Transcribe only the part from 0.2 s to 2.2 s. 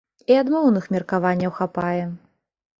І адмоўных меркаванняў хапае!